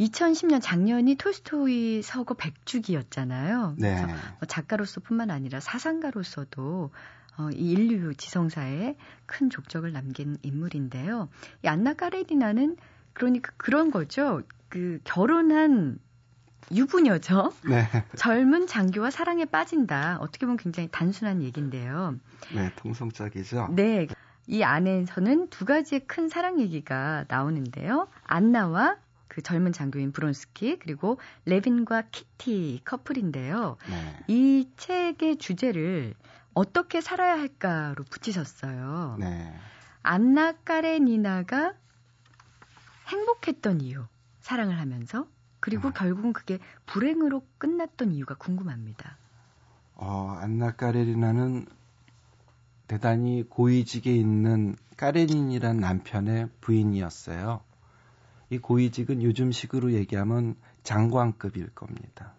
[0.00, 3.74] 2010년 작년이 톨스토이 서거 100주기였잖아요.
[3.78, 3.94] 네.
[3.94, 6.90] 그래서 뭐 작가로서뿐만 아니라 사상가로서도
[7.38, 8.96] 어, 이 인류 지성사에
[9.26, 11.28] 큰 족적을 남긴 인물인데요.
[11.64, 12.76] 이 안나 까레니나는
[13.12, 14.42] 그러니까 그런 거죠.
[14.68, 15.98] 그 결혼한
[16.70, 17.52] 유부녀죠.
[17.68, 17.86] 네.
[18.16, 20.18] 젊은 장교와 사랑에 빠진다.
[20.20, 22.16] 어떻게 보면 굉장히 단순한 얘기인데요.
[22.54, 23.68] 네, 통성적이죠.
[23.72, 24.06] 네.
[24.46, 28.08] 이 안에서는 두 가지의 큰 사랑 얘기가 나오는데요.
[28.24, 28.96] 안나와
[29.28, 33.76] 그 젊은 장교인 브론스키 그리고 레빈과 키티 커플인데요.
[33.88, 34.24] 네.
[34.28, 36.14] 이 책의 주제를
[36.54, 39.16] 어떻게 살아야 할까로 붙이셨어요.
[39.18, 39.54] 네.
[40.02, 41.74] 안나 까레니나가
[43.08, 44.06] 행복했던 이유,
[44.40, 45.26] 사랑을 하면서
[45.60, 45.92] 그리고 어.
[45.92, 49.16] 결국은 그게 불행으로 끝났던 이유가 궁금합니다.
[49.94, 51.66] 어, 안나 까레리나는
[52.88, 57.60] 대단히 고위직에 있는 까레닌이란 남편의 부인이었어요.
[58.50, 62.34] 이 고위직은 요즘식으로 얘기하면 장관급일 겁니다.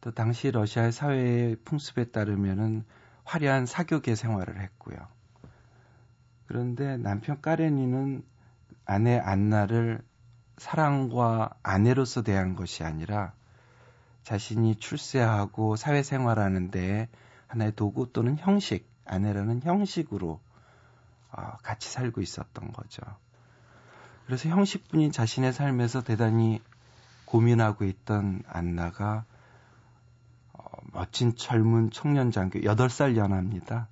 [0.00, 2.84] 또 당시 러시아의 사회의 풍습에 따르면은
[3.24, 4.98] 화려한 사교계 생활을 했고요.
[6.46, 8.22] 그런데 남편 까레니는
[8.86, 10.02] 아내 안나를
[10.58, 13.32] 사랑과 아내로서 대한 것이 아니라
[14.22, 17.08] 자신이 출세하고 사회생활하는 데
[17.46, 20.40] 하나의 도구 또는 형식, 아내라는 형식으로
[21.30, 23.02] 어, 같이 살고 있었던 거죠.
[24.26, 26.62] 그래서 형식뿐인 자신의 삶에서 대단히
[27.26, 29.24] 고민하고 있던 안나가
[30.52, 33.88] 어, 멋진 젊은 청년 장교, 8살 연하입니다.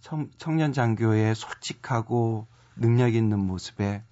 [0.00, 4.02] 청, 청년 장교의 솔직하고 능력 있는 모습에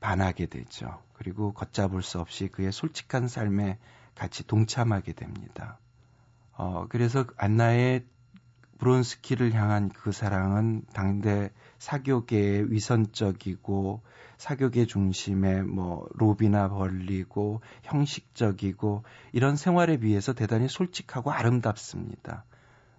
[0.00, 1.02] 반하게 되죠.
[1.14, 3.78] 그리고 걷잡을 수 없이 그의 솔직한 삶에
[4.14, 5.78] 같이 동참하게 됩니다.
[6.52, 8.04] 어, 그래서 안나의
[8.78, 14.02] 브론스키를 향한 그 사랑은 당대 사교계의 위선적이고
[14.36, 22.44] 사교계 중심의 뭐 로비나 벌리고 형식적이고 이런 생활에 비해서 대단히 솔직하고 아름답습니다.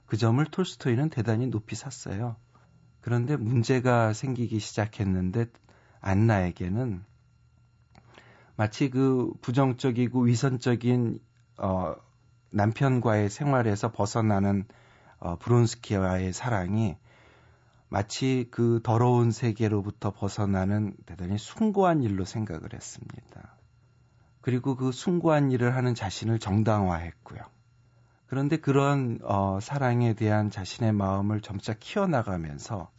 [0.07, 2.37] 그 점을 톨스토이는 대단히 높이 샀어요.
[3.01, 5.45] 그런데 문제가 생기기 시작했는데
[6.01, 7.03] 안나에게는
[8.55, 11.19] 마치 그 부정적이고 위선적인
[11.57, 11.95] 어
[12.51, 14.65] 남편과의 생활에서 벗어나는
[15.19, 16.97] 어 브론스키와의 사랑이
[17.89, 23.55] 마치 그 더러운 세계로부터 벗어나는 대단히 숭고한 일로 생각을 했습니다.
[24.41, 27.41] 그리고 그 숭고한 일을 하는 자신을 정당화했고요.
[28.27, 32.91] 그런데 그런 어, 사랑에 대한 자신의 마음을 점차 키워나가면서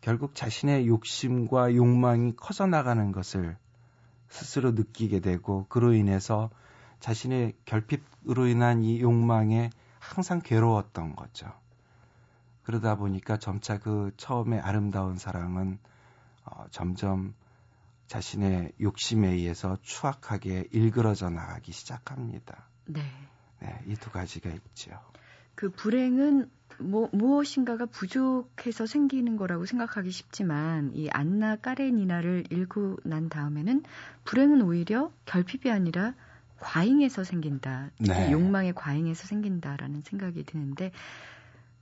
[0.00, 3.56] 결국 자신의 욕심과 욕망이 커져 나가는 것을
[4.28, 6.50] 스스로 느끼게 되고 그로 인해서
[7.00, 11.52] 자신의 결핍으로 인한 이 욕망에 항상 괴로웠던 거죠.
[12.62, 15.78] 그러다 보니까 점차 그 처음에 아름다운 사랑은
[16.44, 17.34] 어, 점점
[18.08, 22.64] 자신의 욕심에 의해서 추악하게 일그러져 나가기 시작합니다.
[22.86, 23.02] 네.
[23.60, 24.90] 네, 이 두 가지가 있죠.
[25.54, 33.82] 그 불행은 뭐, 무엇인가가 부족해서 생기는 거라고 생각하기 쉽지만 이 안나 까레니나를 읽고 난 다음에는
[34.24, 36.14] 불행은 오히려 결핍이 아니라
[36.60, 37.90] 과잉에서 생긴다.
[38.00, 38.32] 네.
[38.32, 40.92] 욕망의 과잉에서 생긴다라는 생각이 드는데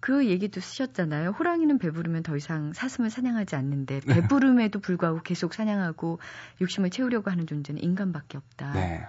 [0.00, 1.30] 그 얘기도 쓰셨잖아요.
[1.30, 4.14] 호랑이는 배부르면 더 이상 사슴을 사냥하지 않는데 네.
[4.14, 6.18] 배부름에도 불구하고 계속 사냥하고
[6.60, 8.72] 욕심을 채우려고 하는 존재는 인간밖에 없다.
[8.72, 9.06] 네.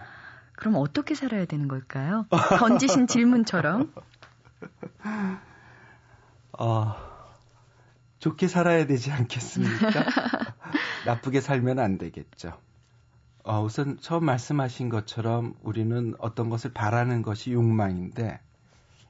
[0.54, 2.26] 그럼 어떻게 살아야 되는 걸까요?
[2.58, 3.94] 던지신 질문처럼.
[6.58, 6.96] 어,
[8.20, 10.06] 좋게 살아야 되지 않겠습니까?
[11.06, 12.58] 나쁘게 살면 안 되겠죠.
[13.44, 18.40] 어, 우선 처음 말씀하신 것처럼 우리는 어떤 것을 바라는 것이 욕망인데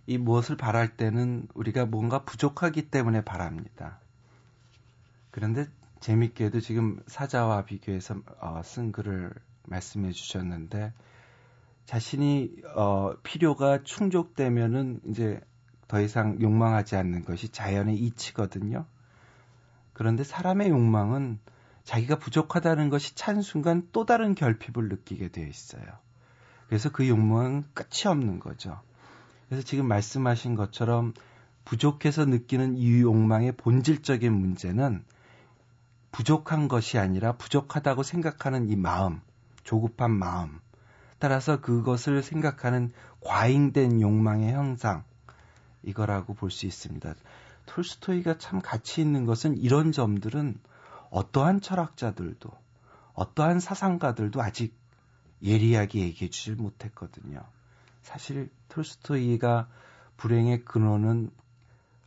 [0.05, 3.99] 이 무엇을 바랄 때는 우리가 뭔가 부족하기 때문에 바랍니다.
[5.31, 5.65] 그런데
[5.99, 9.33] 재밌게도 지금 사자와 비교해서 어, 쓴 글을
[9.63, 10.93] 말씀해 주셨는데
[11.86, 15.41] 자신이 어, 필요가 충족되면은 이제
[15.88, 18.86] 더 이상 욕망하지 않는 것이 자연의 이치거든요.
[19.93, 21.39] 그런데 사람의 욕망은
[21.84, 25.84] 자기가 부족하다는 것이 찬 순간 또 다른 결핍을 느끼게 되어 있어요.
[26.67, 28.82] 그래서 그 욕망은 끝이 없는 거죠.
[29.47, 31.13] 그래서 지금 말씀하신 것처럼
[31.63, 35.04] 부족해서 느끼는 이 욕망의 본질적인 문제는
[36.12, 39.21] 부족한 것이 아니라 부족하다고 생각하는 이 마음,
[39.63, 40.60] 조급한 마음,
[41.19, 45.04] 따라서 그것을 생각하는 과잉된 욕망의 형상,
[45.83, 47.15] 이거라고 볼 수 있습니다.
[47.65, 50.59] 톨스토이가 참 가치 있는 것은 이런 점들은
[51.09, 52.49] 어떠한 철학자들도,
[53.13, 54.75] 어떠한 사상가들도 아직
[55.43, 57.41] 예리하게 얘기해 주질 못했거든요.
[58.01, 59.67] 사실 톨스토이가
[60.17, 61.29] 불행의 근원은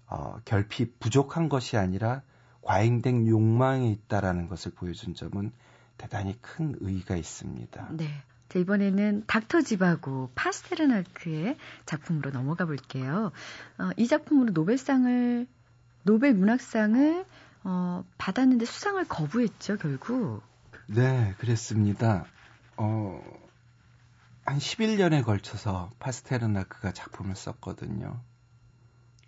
[0.06, 2.22] 어, 결핍, 부족한 것이 아니라
[2.62, 5.52] 과잉된 욕망에 있다라는 것을 보여준 점은
[5.96, 7.90] 대단히 큰 의의가 있습니다.
[7.92, 8.08] 네.
[8.50, 13.30] 자, 이번에는 닥터 지바고 파스테르나크의 작품으로 넘어가 볼게요.
[13.78, 15.46] 어, 이 작품으로 노벨상을
[16.02, 17.24] 노벨 문학상을
[17.62, 20.42] 어, 받았는데 수상을 거부했죠, 결국.
[20.88, 22.26] 네, 그랬습니다.
[22.76, 23.22] 어,
[24.44, 28.20] 한 11년에 걸쳐서 파스테르나크가 작품을 썼거든요.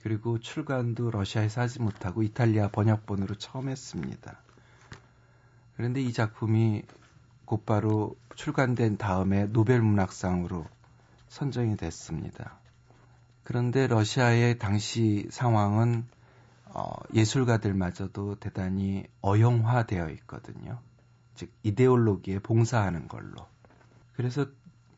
[0.03, 4.43] 그리고 출간도 러시아에서 하지 못하고 이탈리아 번역본으로 처음 했습니다.
[5.77, 6.83] 그런데 이 작품이
[7.45, 10.67] 곧바로 출간된 다음에 노벨 문학상으로
[11.29, 12.59] 선정이 됐습니다.
[13.45, 16.07] 그런데 러시아의 당시 상황은
[16.67, 20.79] 어, 예술가들마저도 대단히 어용화되어 있거든요.
[21.35, 23.47] 즉 이데올로기에 봉사하는 걸로.
[24.15, 24.47] 그래서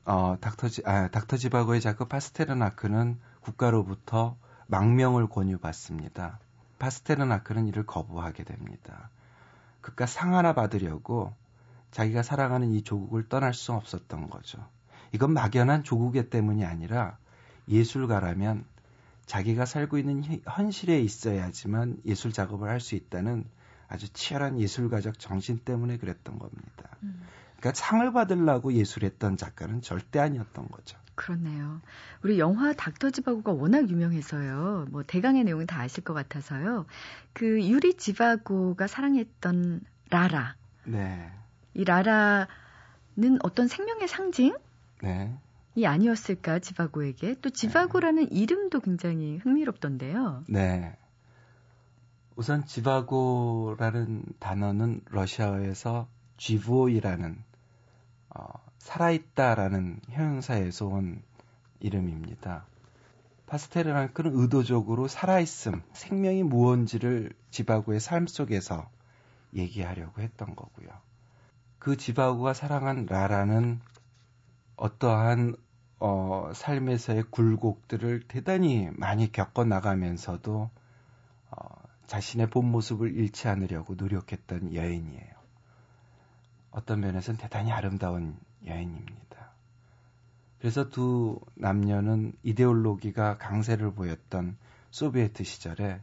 [0.04, 6.38] 어, 닥터지 아, 닥터지바고의 작가 파스테르나크는 국가로부터 망명을 권유받습니다.
[6.78, 9.10] 파스테르나크는 이를 거부하게 됩니다.
[9.80, 11.32] 그깟 상 하나 받으려고
[11.94, 14.58] 자기가 살아가는 이 조국을 떠날 수 없었던 거죠.
[15.12, 17.16] 이건 막연한 조국의 때문이 아니라
[17.68, 18.64] 예술가라면
[19.26, 23.44] 자기가 살고 있는 현실에 있어야지만 예술 작업을 할 수 있다는
[23.86, 26.96] 아주 치열한 예술가적 정신 때문에 그랬던 겁니다.
[27.04, 27.22] 음.
[27.60, 30.98] 그러니까 상을 받으려고 예술했던 작가는 절대 아니었던 거죠.
[31.14, 31.80] 그렇네요.
[32.24, 34.88] 우리 영화 닥터 지바고가 워낙 유명해서요.
[34.90, 36.86] 뭐 대강의 내용은 다 아실 것 같아서요.
[37.32, 40.56] 그 유리 지바고가 사랑했던 라라.
[40.82, 41.30] 네.
[41.74, 44.56] 이 라라는 어떤 생명의 상징?
[45.02, 45.36] 네.
[45.74, 48.28] 이 아니었을까 지바고에게 또 지바고라는 네.
[48.30, 50.44] 이름도 굉장히 흥미롭던데요.
[50.48, 50.96] 네.
[52.36, 57.42] 우선 지바고라는 단어는 러시아어에서 쥐보이라는
[58.30, 58.44] 어,
[58.78, 61.22] 살아있다라는 형용사에서 온
[61.80, 62.66] 이름입니다.
[63.46, 68.88] 파스테르랑크는 의도적으로 살아있음, 생명이 무언지를 지바고의 삶 속에서
[69.54, 70.88] 얘기하려고 했던 거고요.
[71.84, 73.78] 그 지바고가 사랑한 라라는
[74.76, 75.54] 어떠한
[75.98, 80.70] 어, 삶에서의 굴곡들을 대단히 많이 겪어 나가면서도
[81.50, 85.34] 어, 자신의 본 모습을 잃지 않으려고 노력했던 여인이에요.
[86.70, 89.50] 어떤 면에서는 대단히 아름다운 여인입니다.
[90.60, 94.56] 그래서 두 남녀는 이데올로기가 강세를 보였던
[94.90, 96.00] 소비에트 시절에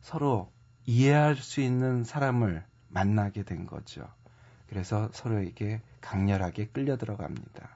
[0.00, 0.50] 서로
[0.86, 4.08] 이해할 수 있는 사람을 만나게 된 거죠.
[4.68, 7.68] 그래서 서로에게 강렬하게 끌려 들어갑니다.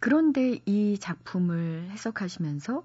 [0.00, 2.84] 그런데 이 작품을 해석하시면서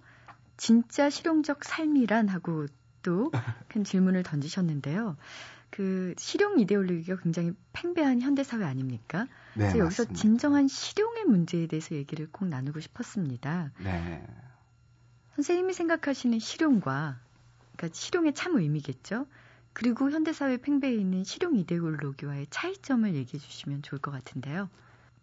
[0.58, 2.68] 진짜 실용적 삶이란 하고
[3.02, 3.32] 또
[3.70, 5.18] 큰 질문을 던지셨는데요.
[5.70, 9.28] 그 실용 이데올로기가 굉장히 팽배한 현대 사회 아닙니까?
[9.54, 10.14] 네, 그래서 여기서 맞습니다.
[10.14, 13.72] 진정한 실용의 문제에 대해서 얘기를 꼭 나누고 싶었습니다.
[13.84, 14.26] 네.
[15.36, 17.20] 선생님이 생각하시는 실용과
[17.76, 19.26] 그러니까 실용의 참 의미겠죠.
[19.74, 24.70] 그리고 현대 사회 팽배해 있는 실용 이데올로기와의 차이점을 얘기해 주시면 좋을 것 같은데요.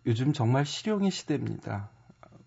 [0.07, 1.91] 요즘 정말 실용의 시대입니다.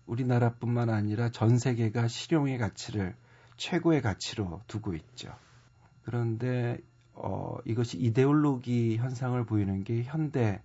[0.06, 3.14] 우리나라뿐만 아니라 전 세계가 실용의 가치를
[3.56, 5.34] 최고의 가치로 두고 있죠.
[6.02, 6.78] 그런데
[7.12, 10.62] 어, 이것이 이데올로기 현상을 보이는 게 현대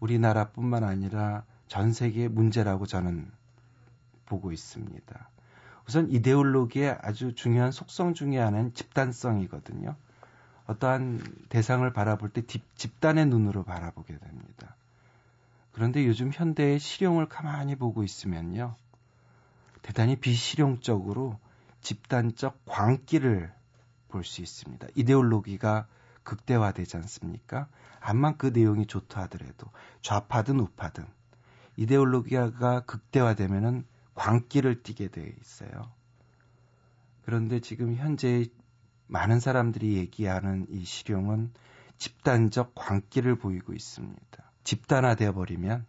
[0.00, 3.30] 우리나라뿐만 아니라 전 세계의 문제라고 저는
[4.26, 5.30] 보고 있습니다.
[5.86, 9.96] 우선 이데올로기의 아주 중요한 속성 중의 하나는 집단성이거든요.
[10.66, 12.42] 어떠한 대상을 바라볼 때
[12.76, 14.76] 집단의 눈으로 바라보게 됩니다.
[15.72, 18.76] 그런데 요즘 현대의 실용을 가만히 보고 있으면요.
[19.82, 21.38] 대단히 비실용적으로
[21.80, 23.52] 집단적 광기를
[24.08, 24.86] 볼 수 있습니다.
[24.94, 25.86] 이데올로기가
[26.22, 27.66] 극대화되지 않습니까?
[28.00, 29.66] 암만 그 내용이 좋다 하더라도
[30.02, 31.06] 좌파든 우파든
[31.76, 33.84] 이데올로기가 극대화되면은
[34.14, 35.90] 광기를 띠게 되어 있어요.
[37.24, 38.46] 그런데 지금 현재
[39.06, 41.52] 많은 사람들이 얘기하는 이 실용은
[41.98, 44.20] 집단적 광기를 보이고 있습니다.
[44.64, 45.84] 집단화되어 버리면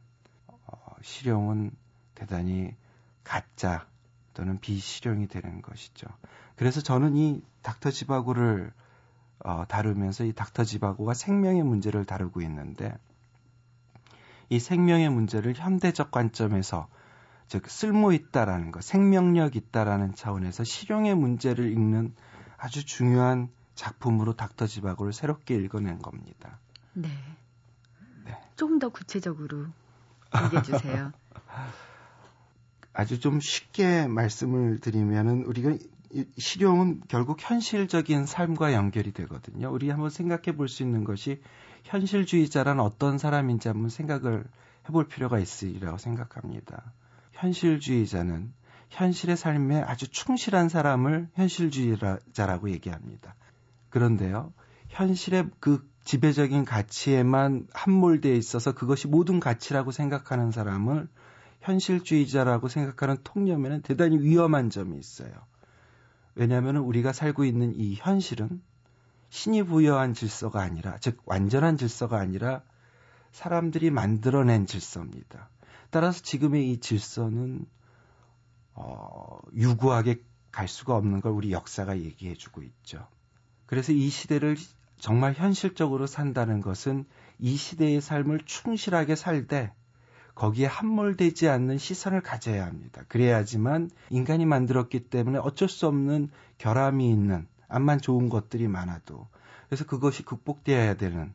[0.47, 1.71] 어, 실용은
[2.15, 2.75] 대단히
[3.23, 3.87] 가짜
[4.33, 6.07] 또는 비실용이 되는 것이죠.
[6.55, 8.71] 그래서 저는 이 닥터 지바고를
[9.39, 12.95] 어, 다루면서 이 닥터 지바고가 생명의 문제를 다루고 있는데
[14.49, 16.87] 이 생명의 문제를 현대적 관점에서
[17.47, 22.15] 즉 쓸모 있다라는 것, 생명력 있다라는 차원에서 실용의 문제를 읽는
[22.63, 26.59] 아주 중요한 작품으로 닥터 지바고를 새롭게 읽어낸 겁니다.
[26.93, 27.09] 네.
[28.23, 28.41] 네.
[28.55, 29.65] 조금 더 구체적으로
[30.45, 31.11] 얘기해 주세요.
[32.93, 35.75] 아주 좀 쉽게 말씀을 드리면은 우리가
[36.37, 39.69] 실용은 결국 현실적인 삶과 연결이 되거든요.
[39.69, 41.41] 우리 한번 생각해 볼 수 있는 것이
[41.83, 44.45] 현실주의자란 어떤 사람인지 한번 생각을
[44.87, 46.93] 해볼 필요가 있으리라고 생각합니다.
[47.33, 48.53] 현실주의자는
[48.93, 53.35] 현실의 삶에 아주 충실한 사람을 현실주의자라고 얘기합니다.
[53.89, 54.53] 그런데요,
[54.89, 61.07] 현실의 그 지배적인 가치에만 함몰되어 있어서 그것이 모든 가치라고 생각하는 사람을
[61.61, 65.31] 현실주의자라고 생각하는 통념에는 대단히 위험한 점이 있어요.
[66.35, 68.61] 왜냐하면 우리가 살고 있는 이 현실은
[69.29, 72.61] 신이 부여한 질서가 아니라, 즉, 완전한 질서가 아니라
[73.31, 75.49] 사람들이 만들어낸 질서입니다.
[75.89, 77.65] 따라서 지금의 이 질서는,
[78.75, 80.21] 어, 유구하게
[80.51, 83.07] 갈 수가 없는 걸 우리 역사가 얘기해 주고 있죠.
[83.65, 84.55] 그래서 이 시대를
[84.97, 87.05] 정말 현실적으로 산다는 것은
[87.39, 89.73] 이 시대의 삶을 충실하게 살되
[90.35, 93.03] 거기에 함몰되지 않는 시선을 가져야 합니다.
[93.07, 99.27] 그래야지만 인간이 만들었기 때문에 어쩔 수 없는 결함이 있는 암만 좋은 것들이 많아도
[99.67, 101.33] 그래서 그것이 극복되어야 되는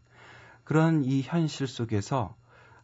[0.65, 2.37] 그런 이 현실 속에서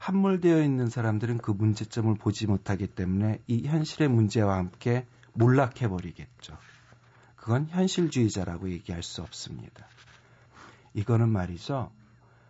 [0.04, 6.58] 함몰되어 있는 사람들은 그 문제점을 보지 못하기 때문에 이 현실의 문제와 함께 몰락해 버리겠죠.
[7.36, 9.86] 그건 현실주의자라고 얘기할 수 없습니다.
[10.92, 11.90] 이거는 말이죠.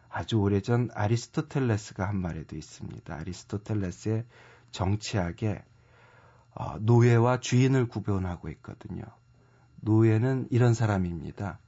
[0.09, 3.15] 아주 오래전 아리스토텔레스가 한 말에도 있습니다.
[3.15, 4.25] 아리스토텔레스의
[4.73, 5.63] 정치학에
[6.57, 9.05] 어, 노예와 주인을 구분하고 있거든요.
[9.77, 11.61] 노예는 이런 사람입니다.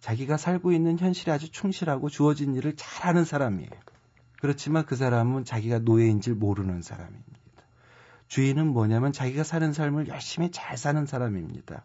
[0.00, 3.70] 자기가 살고 있는 현실에 아주 충실하고 주어진 일을 잘하는 사람이에요.
[4.40, 7.38] 그렇지만 그 사람은 자기가 노예인 줄 모르는 사람입니다.
[8.28, 11.84] 주인은 뭐냐면 자기가 사는 삶을 열심히 잘 사는 사람입니다.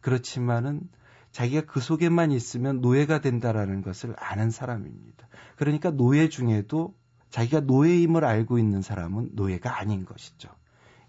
[0.00, 0.88] 그렇지만은
[1.32, 5.28] 자기가 그 속에만 있으면 노예가 된다라는 것을 아는 사람입니다.
[5.56, 6.94] 그러니까 노예 중에도
[7.30, 10.48] 자기가 노예임을 알고 있는 사람은 노예가 아닌 것이죠.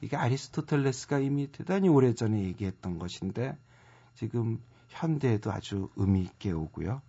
[0.01, 3.57] 이게 아리스토텔레스가 이미 대단히 오래전에 얘기했던 것인데
[4.13, 4.59] 지금
[4.89, 7.01] 현대에도 아주 의미 있게 오고요.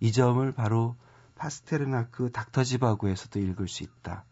[0.00, 0.96] 이 점을 바로
[1.38, 4.24] 파스테르나크 닥터 지바고에서도 읽을 수 있다.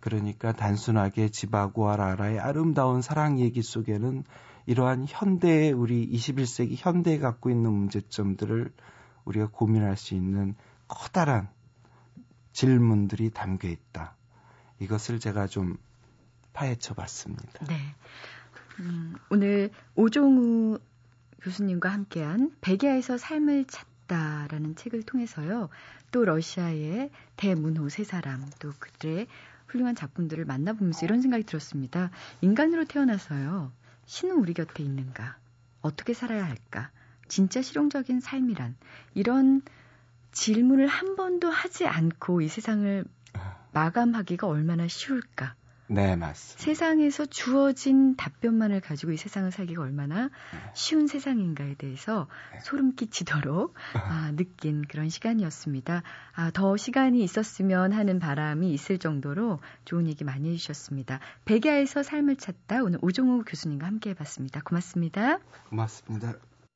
[0.00, 4.24] 그러니까 단순하게 지바고와 라라의 아름다운 사랑 얘기 속에는
[4.66, 8.72] 이러한 현대의 우리 21세기 현대에 갖고 있는 문제점들을
[9.24, 10.54] 우리가 고민할 수 있는
[10.88, 11.48] 커다란
[12.52, 14.16] 질문들이 담겨 있다.
[14.80, 15.78] 이것을 제가 좀
[16.52, 17.64] 파헤쳐 봤습니다.
[17.66, 17.94] 네.
[18.80, 20.78] 음, 오늘 오종우
[21.42, 25.68] 교수님과 함께한 백야에서 삶을 찾 다라는 책을 통해서요.
[26.10, 29.28] 또 러시아의 대문호 세 사람, 또 그들의
[29.68, 32.10] 훌륭한 작품들을 만나보면서 이런 생각이 들었습니다.
[32.40, 33.70] 인간으로 태어나서요.
[34.06, 35.36] 신은 우리 곁에 있는가?
[35.82, 36.90] 어떻게 살아야 할까?
[37.28, 38.74] 진짜 실용적인 삶이란
[39.14, 39.62] 이런
[40.32, 43.04] 질문을 한 번도 하지 않고 이 세상을
[43.72, 45.54] 마감하기가 얼마나 쉬울까?
[45.88, 46.62] 네, 맞습니다.
[46.62, 50.30] 세상에서 주어진 답변만을 가지고 이 세상을 살기가 얼마나 네.
[50.74, 52.60] 쉬운 세상인가에 대해서 네.
[52.60, 56.02] 소름 끼치도록 아, 느낀 그런 시간이었습니다.
[56.34, 61.20] 아, 더 시간이 있었으면 하는 바람이 있을 정도로 좋은 얘기 많이 해주셨습니다.
[61.46, 64.60] 백야에서 삶을 찾다 오늘 오종호 교수님과 함께 해봤습니다.
[64.60, 65.38] 고맙습니다.
[65.70, 66.34] 고맙습니다.